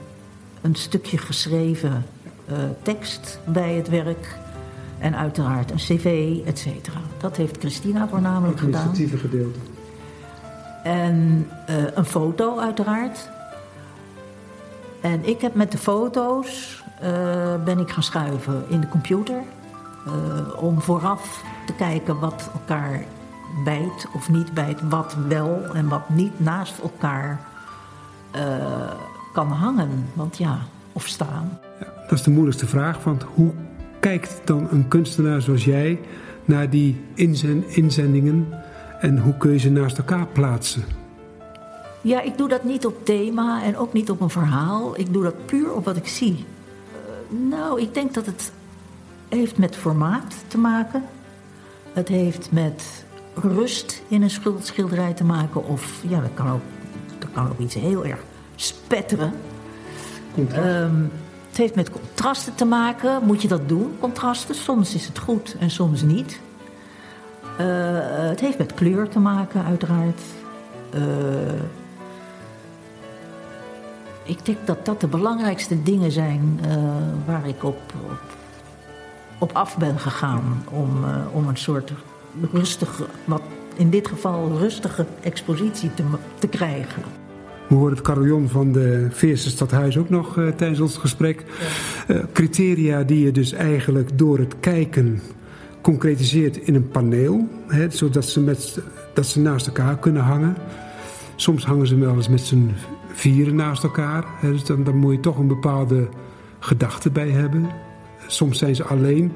[0.62, 2.06] een stukje geschreven
[2.46, 4.38] eh, tekst bij het werk.
[5.00, 7.00] En uiteraard een cv, et cetera.
[7.18, 8.96] Dat heeft Christina voornamelijk gedaan.
[8.96, 9.60] gedeelte.
[10.84, 13.30] En eh, een foto uiteraard.
[15.02, 16.82] En ik heb met de foto's
[17.64, 19.44] ben ik gaan schuiven in de computer.
[20.56, 23.06] om vooraf te kijken wat elkaar
[23.64, 24.90] bijt of niet bijt.
[24.90, 27.40] Wat wel en wat niet naast elkaar
[28.32, 28.92] eh,
[29.34, 30.06] kan hangen.
[30.14, 30.60] Want ja,
[30.94, 31.60] of staan.
[31.80, 33.52] Ja, dat is de moeilijkste vraag, want hoe
[34.00, 36.00] kijkt dan een kunstenaar zoals jij
[36.46, 38.48] naar die inzen- inzendingen
[39.00, 40.84] en hoe kun je ze naast elkaar plaatsen?
[42.02, 45.00] Ja, ik doe dat niet op thema en ook niet op een verhaal.
[45.00, 46.46] Ik doe dat puur op wat ik zie.
[46.92, 48.52] Eh, nou, ik denk dat het
[49.30, 51.04] heeft met formaat te maken.
[51.94, 53.03] Het heeft met
[53.34, 55.68] rust in een schil- schilderij te maken.
[55.68, 56.62] Of ja, dat kan ook,
[57.20, 58.20] dat kan ook iets heel erg
[58.56, 59.34] spetteren.
[60.36, 61.02] Ehm,
[61.48, 63.26] het heeft met contrasten te maken.
[63.26, 64.56] Moet je dat doen, contrasten?
[64.56, 66.40] Soms is het goed en soms niet.
[67.58, 67.68] Eh,
[68.30, 70.22] het heeft met kleur te maken, uiteraard.
[70.90, 71.02] Eh,
[74.24, 76.78] ik denk dat dat de belangrijkste dingen zijn eh,
[77.26, 78.22] waar ik op, op,
[79.38, 80.66] op af ben gegaan.
[80.70, 81.94] Om, om een soort
[82.52, 83.42] rustige, wat
[83.76, 86.04] in dit geval rustige expositie te,
[86.40, 87.04] te krijgen.
[87.68, 91.46] We horen het carillon van de Veerse Stadhuis ook nog eh, tijdens ons gesprek.
[92.08, 95.22] Eh, criteria die je dus eigenlijk door het kijken
[95.82, 97.48] concretiseert in een paneel.
[97.68, 98.80] Hè, zodat ze, met,
[99.14, 100.56] dat ze naast elkaar kunnen hangen.
[101.36, 102.72] Soms hangen ze wel eens met z'n
[103.14, 104.26] vieren naast elkaar.
[104.40, 106.08] Hè, dus dan, dan moet je toch een bepaalde
[106.60, 107.70] gedachte bij hebben.
[108.28, 109.32] Soms zijn ze alleen.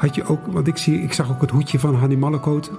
[0.00, 2.70] Had je ook, want ik, zie, ik zag ook het hoedje van Hanni Mallekoot.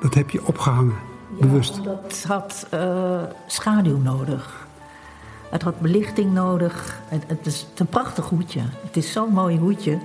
[0.00, 0.94] Dat heb je opgehangen,
[1.40, 1.84] bewust.
[1.84, 4.66] Dat had eh, schaduw nodig.
[5.50, 7.00] Het had belichting nodig.
[7.08, 8.60] Het, het is een prachtig hoedje.
[8.84, 9.98] Het is zo'n mooi hoedje.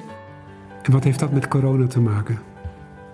[0.81, 2.39] En wat heeft dat met corona te maken?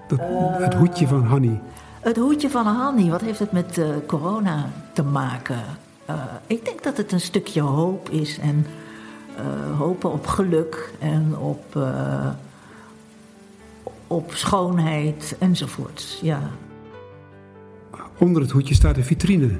[0.07, 0.19] Dat,
[0.57, 1.61] het hoedje van Hanny.
[1.99, 5.59] Het hoedje van Hanny, wat heeft het met uh, corona te maken?
[6.47, 8.65] Ik denk dat het een stukje hoop is en
[9.77, 11.77] hopen op geluk en op,
[14.13, 16.19] op schoonheid enzovoorts.
[16.21, 16.49] Ja.
[18.17, 19.57] Onder het hoedje staat een vitrine.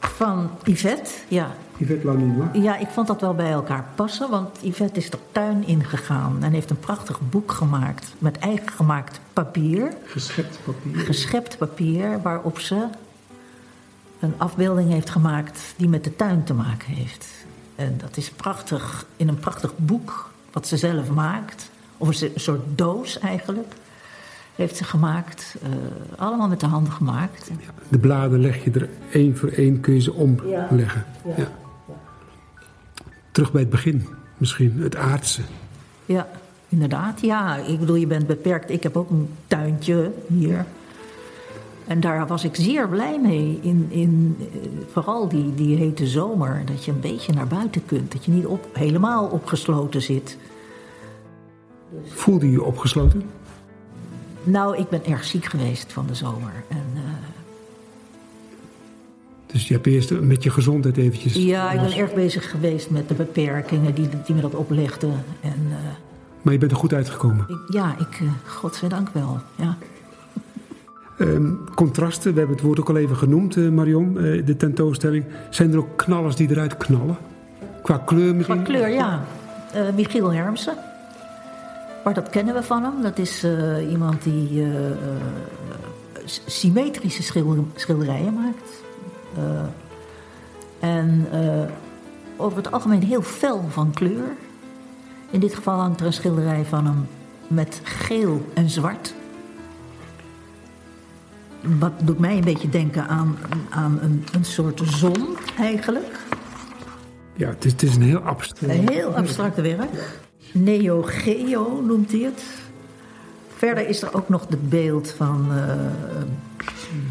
[0.00, 1.54] Van Yvette, ja.
[1.76, 2.50] Yvette Lanima?
[2.52, 6.52] Ja, ik vond dat wel bij elkaar passen, want Yvette is de tuin ingegaan en
[6.52, 9.92] heeft een prachtig boek gemaakt met eigen gemaakt papier.
[10.04, 10.98] Geschept papier.
[10.98, 12.86] Geschept papier, waarop ze
[14.20, 17.28] een afbeelding heeft gemaakt die met de tuin te maken heeft.
[17.76, 21.70] En dat is prachtig, in een prachtig boek wat ze zelf maakt.
[22.02, 23.74] Of een soort doos eigenlijk
[24.54, 25.56] heeft ze gemaakt.
[25.62, 25.68] Uh,
[26.18, 27.50] allemaal met de handen gemaakt.
[27.88, 31.04] De bladen leg je er één voor één, kun je ze omleggen.
[31.24, 31.34] Ja.
[31.36, 31.48] Ja.
[33.30, 35.42] Terug bij het begin misschien, het aardse.
[36.06, 36.28] Ja,
[36.68, 37.20] inderdaad.
[37.20, 38.70] Ja, ik bedoel, je bent beperkt.
[38.70, 40.66] Ik heb ook een tuintje hier.
[41.86, 43.58] En daar was ik zeer blij mee.
[43.62, 44.46] In, in, eh,
[44.92, 46.62] vooral die, die hete zomer.
[46.64, 48.12] Dat je een beetje naar buiten kunt.
[48.12, 50.36] Dat je niet op, helemaal opgesloten zit.
[52.04, 53.22] Voelde je je opgesloten?
[54.44, 56.52] Nou, ik ben erg ziek geweest van de zomer.
[56.68, 57.00] En, uh...
[59.46, 61.34] Dus je hebt eerst met je gezondheid eventjes...
[61.34, 65.24] Ja, ik ben erg bezig geweest met de beperkingen die, die me dat oplegden.
[65.40, 65.76] En, uh...
[66.42, 67.44] Maar je bent er goed uitgekomen?
[67.48, 69.76] Ik, ja, ik, uh, godzijdank wel, ja.
[71.18, 75.24] Um, contrasten, we hebben het woord ook al even genoemd, Marion, de tentoonstelling.
[75.50, 77.16] Zijn er ook knallers die eruit knallen?
[77.82, 78.62] Qua kleur misschien?
[78.62, 79.24] Qua kleur, ja.
[79.94, 80.76] Michiel Hermsen.
[82.04, 83.02] Maar dat kennen we van hem.
[83.02, 84.70] Dat is uh, iemand die uh,
[86.46, 88.82] symmetrische schilder, schilderijen maakt.
[90.80, 91.26] en
[92.36, 94.36] over het algemeen heel fel van kleur.
[95.30, 97.08] In dit geval hangt er een schilderij van hem
[97.46, 99.14] met geel en zwart.
[101.78, 103.38] Wat doet mij een beetje denken aan,
[103.70, 106.18] aan een, een soort zon eigenlijk.
[107.34, 108.74] Ja, het is, het is een heel abstract...
[108.74, 110.20] Een heel abstracte werk.
[110.52, 112.44] Neo Geo noemt hij het.
[113.56, 115.74] Verder is er ook nog het beeld van uh,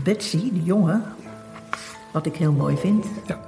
[0.03, 1.03] Betsy, de jongen.
[2.13, 3.05] Wat ik heel mooi vind.
[3.25, 3.39] Ja,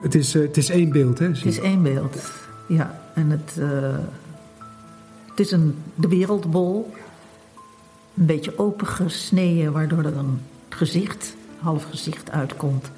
[0.00, 1.26] het is, uh, het is één beeld, hè?
[1.26, 2.32] Het is één beeld,
[2.68, 3.00] ja.
[3.14, 3.96] En het, uh,
[5.30, 6.92] het is een, de wereldbol.
[8.14, 12.90] Een beetje opengesneden, waardoor er een gezicht, half gezicht uitkomt.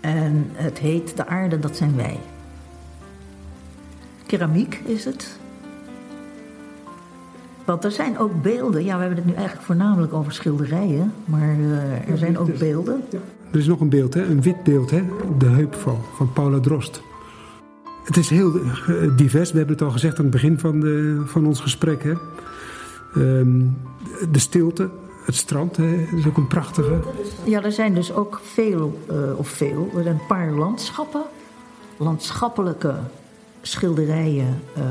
[0.00, 2.20] En het heet De aarde, dat zijn wij.
[4.26, 5.38] Keramiek is het.
[7.64, 8.84] Want er zijn ook beelden.
[8.84, 11.12] Ja, we hebben het nu eigenlijk voornamelijk over schilderijen.
[11.24, 13.04] Maar uh, er zijn ook beelden.
[13.50, 14.24] Er is nog een beeld, hè?
[14.24, 14.90] een wit beeld.
[14.90, 15.02] Hè?
[15.38, 17.02] De heupval van Paula Drost.
[18.04, 19.52] Het is heel uh, divers.
[19.52, 22.02] We hebben het al gezegd aan het begin van, de, van ons gesprek.
[22.02, 22.12] Hè?
[23.16, 23.76] Um,
[24.30, 24.88] de stilte,
[25.24, 26.06] het strand, hè?
[26.10, 26.98] Dat is ook een prachtige.
[27.44, 31.22] Ja, er zijn dus ook veel, uh, of veel, er zijn een paar landschappen.
[31.96, 32.94] Landschappelijke
[33.66, 34.84] schilderijen uh,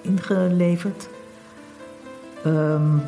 [0.00, 1.08] ingeleverd.
[2.46, 3.02] Um,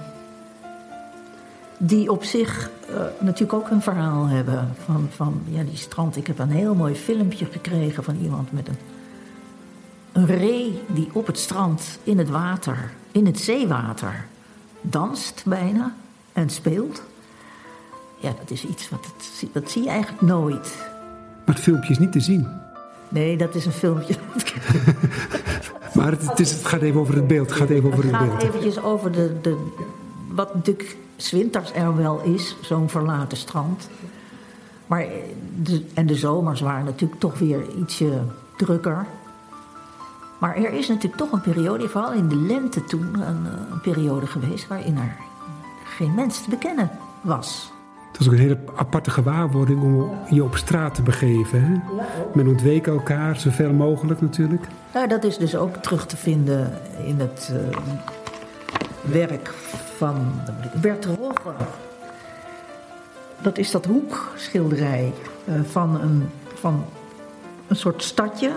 [1.78, 4.68] die op zich uh, natuurlijk ook een verhaal hebben.
[4.84, 6.16] Van, van ja, die strand.
[6.16, 8.78] Ik heb een heel mooi filmpje gekregen van iemand met een,
[10.12, 14.26] een ree die op het strand in het water, in het zeewater,
[14.80, 15.94] danst bijna
[16.32, 17.02] en speelt.
[18.20, 20.76] Ja, dat is iets wat het, dat zie je eigenlijk nooit.
[21.46, 22.65] Maar het filmpje is niet te zien.
[23.08, 24.14] Nee, dat is een filmpje.
[25.94, 27.48] maar het, het, is, het, gaat even over het beeld.
[27.48, 28.32] Het gaat even over het, het beeld.
[28.32, 29.56] gaat eventjes over de, de,
[30.28, 33.88] wat natuurlijk zwinters er wel is, zo'n verlaten strand.
[34.86, 35.06] Maar
[35.62, 38.22] de, en de zomers waren natuurlijk toch weer ietsje
[38.56, 39.06] drukker.
[40.38, 44.26] Maar er is natuurlijk toch een periode, vooral in de lente toen, een, een periode
[44.26, 45.16] geweest waarin er
[45.84, 46.90] geen mens te bekennen
[47.20, 47.70] was.
[48.16, 51.62] Het was ook een hele aparte gewaarwording om je op straat te begeven.
[51.62, 51.74] Hè?
[52.35, 54.66] Men ontweek elkaar, zoveel mogelijk natuurlijk.
[54.94, 56.72] Nou, dat is dus ook terug te vinden
[57.05, 57.79] in het uh,
[59.02, 59.48] werk
[59.96, 60.33] van
[60.81, 61.55] Bert Rogge.
[63.42, 65.12] Dat is dat hoekschilderij
[65.48, 66.85] uh, van, een, van
[67.66, 68.48] een soort stadje,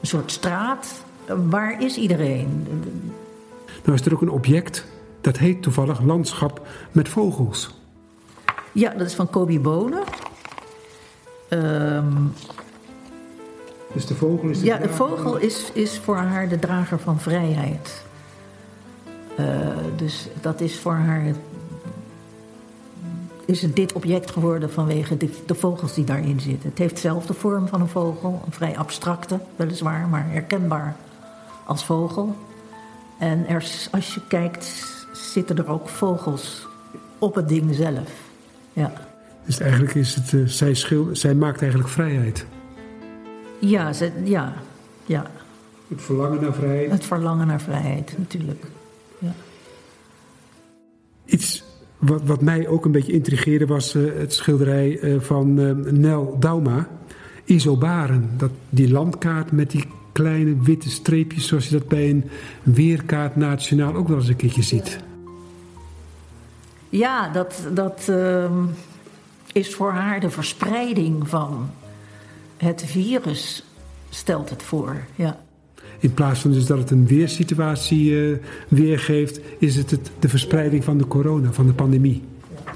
[0.00, 1.02] een soort straat.
[1.30, 2.66] Uh, waar is iedereen?
[3.84, 4.86] Nou is er ook een object,
[5.20, 7.76] dat heet toevallig landschap met vogels.
[8.78, 10.02] Ja, dat is van Kobi Bonen.
[11.50, 12.32] Um,
[13.92, 14.58] dus de vogel is.
[14.58, 18.04] De ja, de vogel is, is voor haar de drager van vrijheid.
[19.40, 19.46] Uh,
[19.96, 21.34] dus dat is voor haar
[23.44, 26.68] is het dit object geworden vanwege de, de, vogels die daarin zitten.
[26.68, 30.96] Het heeft zelf de vorm van een vogel, een vrij abstracte, weliswaar, maar herkenbaar
[31.64, 32.36] als vogel.
[33.18, 36.66] En er, als je kijkt, zitten er ook vogels
[37.18, 38.27] op het ding zelf.
[38.78, 38.92] Ja.
[39.44, 42.46] Dus eigenlijk is het, uh, zij, schil, zij maakt eigenlijk vrijheid.
[43.58, 44.54] Ja, ze, ja,
[45.06, 45.30] ja.
[45.88, 46.90] Het verlangen naar vrijheid.
[46.90, 48.64] Het verlangen naar vrijheid, natuurlijk.
[49.18, 49.32] Ja.
[51.24, 51.64] Iets
[51.98, 56.36] wat, wat mij ook een beetje intrigeerde was uh, het schilderij uh, van uh, Nel
[56.40, 56.88] Dauma,
[57.44, 58.30] Isobaren.
[58.36, 62.24] Dat, die landkaart met die kleine witte streepjes zoals je dat bij een
[62.62, 65.06] weerkaart nationaal ook wel eens een keertje ziet.
[66.88, 68.44] Ja, dat, dat uh,
[69.52, 71.70] is voor haar de verspreiding van
[72.56, 73.64] het virus,
[74.08, 75.04] stelt het voor.
[75.14, 75.40] Ja.
[75.98, 78.36] In plaats van dus dat het een weersituatie uh,
[78.68, 82.22] weergeeft, is het, het de verspreiding van de corona, van de pandemie.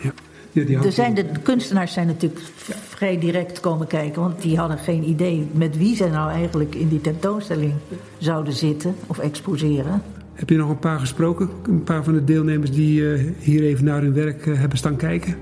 [0.03, 0.12] Ja.
[0.55, 2.40] Ja, er zijn de, de kunstenaars zijn natuurlijk
[2.88, 6.88] vrij direct komen kijken, want die hadden geen idee met wie ze nou eigenlijk in
[6.88, 7.72] die tentoonstelling
[8.18, 10.03] zouden zitten of exposeren.
[10.35, 11.49] Heb je nog een paar gesproken?
[11.62, 14.97] Een paar van de deelnemers die uh, hier even naar hun werk uh, hebben staan
[14.97, 15.37] kijken?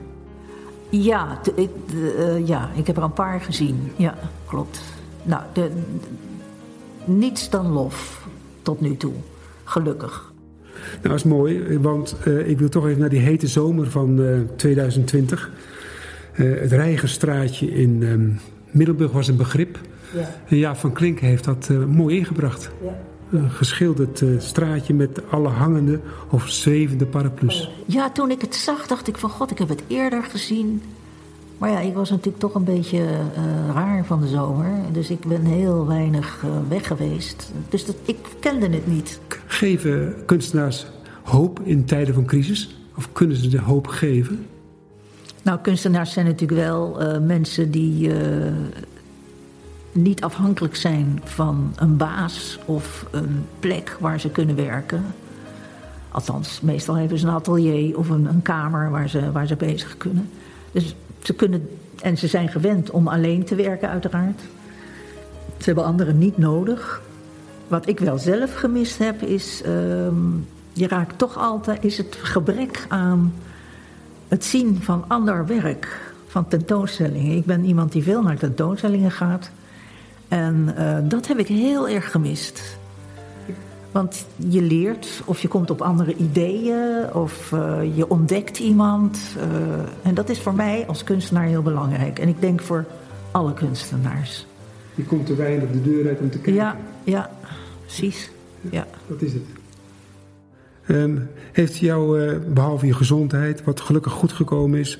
[0.88, 3.92] Ja, ik, uh, ja, ik heb er een paar gezien.
[3.96, 4.14] Ja,
[4.46, 4.82] klopt.
[5.22, 5.70] Nou, de,
[7.04, 8.26] niets dan lof
[8.62, 9.12] tot nu toe.
[9.64, 10.32] Gelukkig.
[10.74, 14.38] Nou, dat is mooi, want ik wil toch even naar die hete zomer van uh,
[14.56, 15.50] 2020.
[16.34, 19.78] Uh, het Rijgerstraatje in um, Middelburg was een begrip.
[20.14, 20.30] Ja.
[20.48, 22.70] En Jaap van Klink heeft dat mooi ingebracht.
[22.82, 22.98] Ja.
[23.30, 27.70] Een geschilderd straatje met alle hangende of zwevende paraplu's.
[27.86, 30.82] Ja, toen ik het zag dacht ik van god, ik heb het eerder gezien.
[31.60, 34.70] Maar ja, ik was natuurlijk toch een beetje uh, raar van de zomer.
[34.92, 37.52] Dus ik ben heel weinig uh, weg geweest.
[37.68, 39.20] Dus dat, ik kende het niet.
[39.46, 40.86] Geven kunstenaars
[41.22, 42.76] hoop in tijden van crisis?
[42.96, 44.46] Of kunnen ze de hoop geven?
[45.42, 48.10] Nou, kunstenaars zijn natuurlijk wel uh, mensen die
[49.92, 55.04] niet afhankelijk zijn van een baas of een plek waar ze kunnen werken.
[56.10, 59.96] Althans, meestal hebben ze een atelier of een, een kamer waar ze, waar ze bezig
[59.96, 60.30] kunnen.
[60.72, 61.68] Dus ze kunnen,
[62.02, 64.40] en ze zijn gewend om alleen te werken, uiteraard.
[65.58, 67.02] Ze hebben anderen niet nodig.
[67.68, 69.62] Wat ik wel zelf gemist heb, is.
[69.66, 69.70] Uh,
[70.72, 71.84] je raakt toch altijd.
[71.84, 73.34] is het gebrek aan
[74.28, 76.12] het zien van ander werk.
[76.26, 77.36] Van tentoonstellingen.
[77.36, 79.50] Ik ben iemand die veel naar tentoonstellingen gaat.
[80.30, 82.78] En uh, dat heb ik heel erg gemist.
[83.92, 89.18] Want je leert of je komt op andere ideeën of uh, je ontdekt iemand.
[89.36, 89.42] Uh,
[90.02, 92.18] en dat is voor mij als kunstenaar heel belangrijk.
[92.18, 92.84] En ik denk voor
[93.30, 94.46] alle kunstenaars.
[94.94, 96.54] Je komt te weinig de deur uit om te kijken.
[96.54, 97.30] Ja, ja
[97.84, 98.30] precies.
[98.70, 98.86] Ja.
[99.06, 99.42] Dat is het.
[100.88, 104.98] Um, heeft jou, uh, behalve je gezondheid, wat gelukkig goed gekomen is,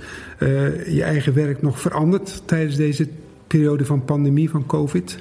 [0.86, 3.08] je eigen werk nog veranderd tijdens deze
[3.50, 5.18] periode van pandemie, van COVID?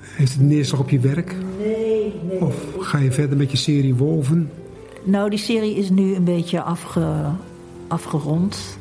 [0.00, 1.36] Heeft het neerslag op je werk?
[1.58, 2.40] Nee, nee.
[2.40, 4.50] Of ga je verder met je serie Wolven?
[5.04, 7.30] Nou, die serie is nu een beetje afge,
[7.88, 8.78] afgerond.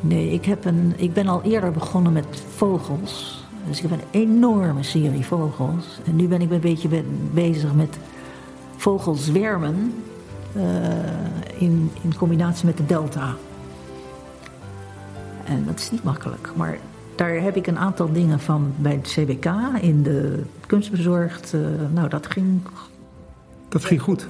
[0.00, 3.44] Nee, ik, heb een, ik ben al eerder begonnen met vogels.
[3.68, 6.00] Dus ik heb een enorme serie vogels.
[6.04, 6.88] En nu ben ik een beetje
[7.32, 7.98] bezig met
[8.76, 9.94] vogelzwermen.
[10.56, 10.62] Uh,
[11.58, 13.34] in, in combinatie met de delta.
[15.44, 16.52] En dat is niet makkelijk.
[16.56, 16.78] Maar
[17.22, 19.46] daar heb ik een aantal dingen van bij het CBK
[19.80, 21.52] in de kunstbezorgd.
[21.54, 21.60] Uh,
[21.92, 22.60] nou, dat ging.
[23.68, 24.26] Dat ging goed.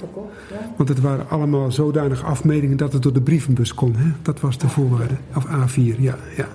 [0.75, 3.95] Want het waren allemaal zodanige afmetingen dat het door de brievenbus kon.
[3.95, 4.11] Hè?
[4.21, 5.13] Dat was de voorwaarde.
[5.35, 6.15] Of A4, ja.
[6.35, 6.47] ja.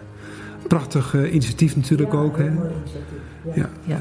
[0.69, 2.39] Prachtig uh, initiatief natuurlijk ja, ook.
[2.39, 2.51] Hè?
[3.55, 3.71] Ja.
[3.85, 4.01] ja.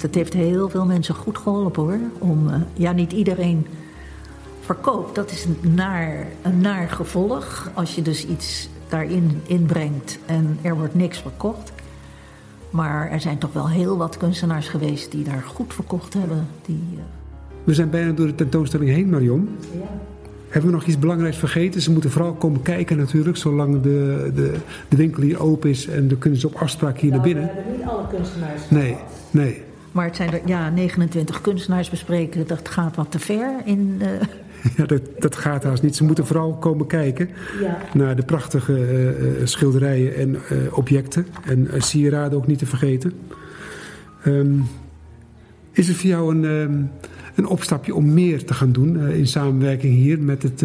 [0.00, 1.98] Het heeft heel veel mensen goed geholpen hoor.
[2.18, 3.66] Om, uh, ja, niet iedereen
[4.60, 5.14] verkoopt.
[5.14, 7.70] Dat is een naar, een naar gevolg.
[7.74, 11.72] Als je dus iets daarin inbrengt en er wordt niks verkocht.
[12.76, 16.46] Maar er zijn toch wel heel wat kunstenaars geweest die daar goed verkocht hebben.
[16.66, 17.00] Die, uh...
[17.64, 19.48] We zijn bijna door de tentoonstelling heen, Marion.
[19.72, 19.78] Ja.
[20.48, 21.80] Hebben we nog iets belangrijks vergeten?
[21.80, 24.54] Ze moeten vooral komen kijken natuurlijk, zolang de, de,
[24.88, 25.86] de winkel hier open is.
[25.86, 27.54] En dan kunnen ze op afspraak hier nou, naar binnen.
[27.54, 29.02] We hebben niet alle kunstenaars Nee, gehad.
[29.30, 29.62] nee.
[29.92, 32.46] Maar het zijn er ja, 29 kunstenaars bespreken.
[32.46, 34.00] Dat gaat wat te ver in...
[34.02, 34.08] Uh...
[34.76, 35.96] Ja, dat, dat gaat haast niet.
[35.96, 37.28] Ze moeten vooral komen kijken
[37.60, 37.78] ja.
[37.94, 40.38] naar de prachtige uh, schilderijen en uh,
[40.70, 41.26] objecten.
[41.44, 43.12] En sieraden ook niet te vergeten.
[44.26, 44.64] Um,
[45.72, 46.90] is het voor jou een, um,
[47.34, 50.62] een opstapje om meer te gaan doen in samenwerking hier met het,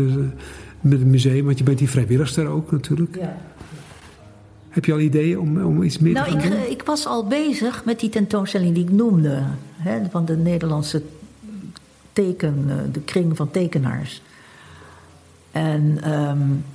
[0.81, 1.45] met het museum?
[1.45, 3.15] Want je bent hier vrijwilligster ook natuurlijk.
[3.15, 3.37] Ja.
[4.69, 6.71] Heb je al ideeën om, om iets meer nou, te gaan ik, doen?
[6.71, 9.43] ik was al bezig met die tentoonstelling die ik noemde.
[9.75, 11.01] Hè, van de Nederlandse
[12.13, 14.21] teken, de kring van tekenaars.
[15.51, 16.65] En um,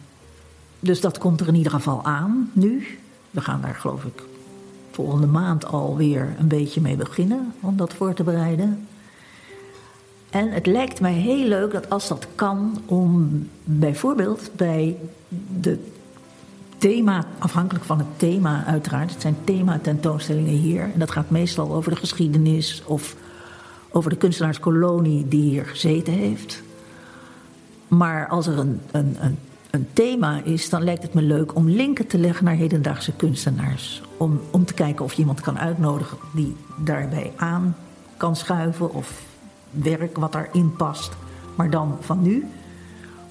[0.80, 2.98] dus dat komt er in ieder geval aan nu.
[3.30, 4.22] We gaan daar geloof ik
[4.90, 8.86] volgende maand alweer een beetje mee beginnen om dat voor te bereiden.
[10.30, 13.30] En het lijkt mij heel leuk dat als dat kan, om
[13.64, 14.96] bijvoorbeeld bij
[15.60, 15.78] de
[16.78, 20.82] thema, afhankelijk van het thema uiteraard, het zijn thema-tentoonstellingen hier.
[20.82, 23.16] En dat gaat meestal over de geschiedenis of
[23.96, 26.62] over de kunstenaarskolonie die hier gezeten heeft.
[27.88, 29.38] Maar als er een, een, een,
[29.70, 34.02] een, thema is, dan lijkt het me leuk om linken te leggen naar hedendaagse kunstenaars.
[34.16, 37.76] Om, om te kijken of je iemand kan uitnodigen die daarbij aan
[38.16, 39.22] kan schuiven of
[39.70, 41.16] werk wat daarin past,
[41.54, 42.46] maar dan van nu.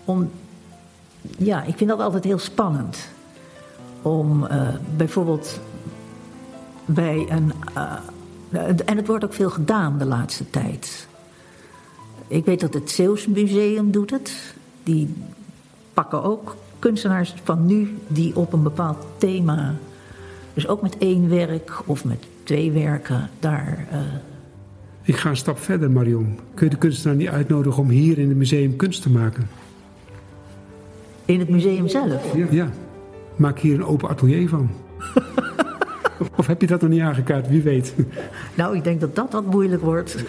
[0.06, 0.32] Om,
[1.38, 3.10] ja, ik vind dat altijd heel spannend.
[4.02, 5.60] Om uh, bijvoorbeeld
[6.86, 7.54] bij een.
[7.78, 7.94] Uh,
[8.86, 11.08] en het wordt ook veel gedaan de laatste tijd.
[12.28, 14.56] Ik weet dat het Zeeuws Museum doet het.
[14.84, 15.14] Die
[15.94, 19.76] pakken ook kunstenaars van nu die op een bepaald thema,
[20.54, 23.88] dus ook met één werk of met twee werken, daar.
[23.92, 24.00] Uh...
[25.02, 26.40] Ik ga een stap verder, Marion.
[26.54, 29.50] Kun je de kunstenaar niet uitnodigen om hier in het museum kunst te maken?
[31.26, 32.36] In het museum zelf?
[32.36, 32.48] Ja.
[32.50, 32.70] ja.
[33.36, 34.70] Maak hier een open atelier van.
[36.38, 37.50] of heb je dat nog niet aangekaart?
[37.50, 37.96] Wie weet.
[38.58, 40.26] nou, ik denk dat dat wat moeilijk wordt.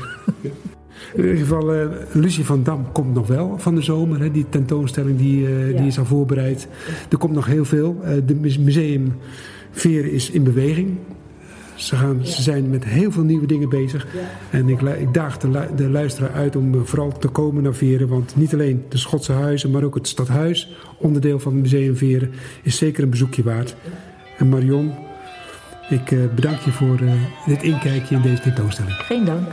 [1.14, 4.20] In ieder geval, uh, Lucie van Dam komt nog wel van de zomer.
[4.20, 6.68] Hè, die tentoonstelling die, uh, die is al voorbereid.
[7.10, 8.00] Er komt nog heel veel.
[8.04, 9.14] Uh, de museum
[9.70, 10.96] Veren is in beweging.
[11.74, 14.06] Ze, gaan, ze zijn met heel veel nieuwe dingen bezig.
[14.50, 18.08] En ik, ik daag de, de, luisteraar uit om vooral te komen naar Veren.
[18.08, 22.30] Want niet alleen de Schotse huizen, maar ook het stadhuis, onderdeel van het museum Veren,
[22.62, 23.76] is zeker een bezoekje waard.
[24.38, 24.92] En Marion,
[25.88, 27.00] ik bedank je voor
[27.46, 28.94] dit inkijkje in deze tentoonstelling.
[28.94, 29.52] Geen dank.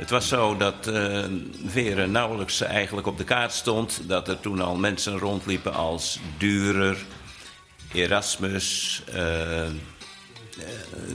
[0.00, 1.24] Het was zo dat uh,
[1.66, 4.00] Veren nauwelijks eigenlijk op de kaart stond.
[4.06, 6.96] Dat er toen al mensen rondliepen als Durer,
[7.92, 9.02] Erasmus.
[9.14, 9.62] Uh,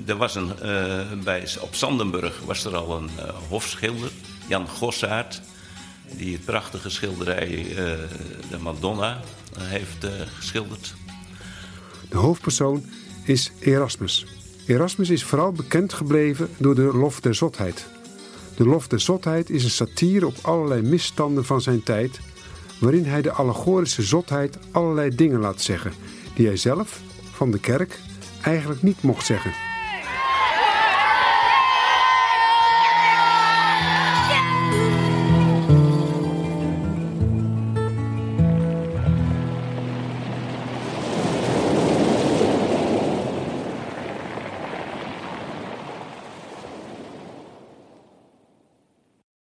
[0.05, 3.09] er was een, uh, bij, op Sandenburg was er al een
[3.49, 4.11] hofschilder,
[4.47, 5.41] Jan Gossaert.
[6.17, 7.65] Die het prachtige schilderij
[8.49, 9.19] De Madonna
[9.59, 10.93] heeft geschilderd.
[12.09, 12.85] De hoofdpersoon
[13.23, 14.25] is Erasmus.
[14.65, 17.85] Erasmus is vooral bekend gebleven door de lof der zotheid.
[18.55, 22.19] De lof der zotheid is een satire op allerlei misstanden van zijn tijd,
[22.79, 25.91] waarin hij de allegorische zotheid allerlei dingen laat zeggen
[26.35, 27.99] die hij zelf, van de kerk,
[28.41, 29.51] eigenlijk niet mocht zeggen.